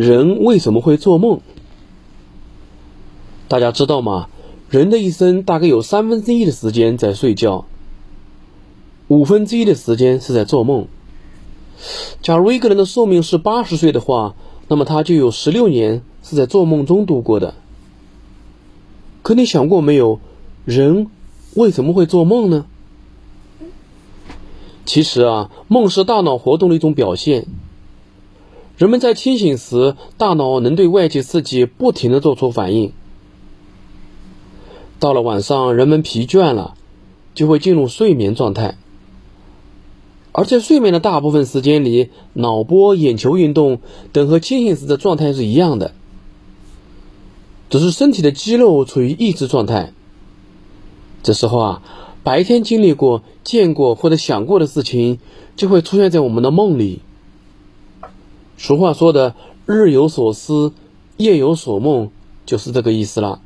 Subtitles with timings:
[0.00, 1.40] 人为什么会做梦？
[3.48, 4.30] 大家知道吗？
[4.70, 7.66] 人的一生大概有三分之一的时间在睡觉，
[9.08, 10.86] 五分之一的时间是在做梦。
[12.22, 14.34] 假如一个人的寿命是八十岁的话，
[14.68, 17.52] 那么他就有十六年是在做梦中度过的。
[19.20, 20.18] 可你想过没有，
[20.64, 21.08] 人
[21.56, 22.64] 为什么会做梦呢？
[24.86, 27.46] 其实啊，梦是大脑活动的一种表现。
[28.80, 32.94] 人们在清醒时，大脑能对外界刺激不停的做出反应。
[34.98, 36.72] 到了晚上，人们疲倦了，
[37.34, 38.78] 就会进入睡眠状态。
[40.32, 43.80] 而在睡眠的大部分时间里，脑波、眼球运动
[44.12, 45.92] 等和清醒时的状态是一样的，
[47.68, 49.92] 只是身体的肌肉处于抑制状态。
[51.22, 51.82] 这时候啊，
[52.22, 55.18] 白天经历过、见过或者想过的事情，
[55.54, 57.02] 就会出现在我们的梦里。
[58.62, 60.74] 俗话说的“日有所思，
[61.16, 62.10] 夜有所梦”，
[62.44, 63.40] 就是这个意思了。